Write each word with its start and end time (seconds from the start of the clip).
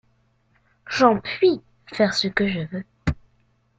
J’en 0.89 1.19
puis 1.19 1.61
faire 1.93 2.15
ce 2.15 2.27
que 2.27 2.47
je 2.47 2.61
veux. 2.71 2.85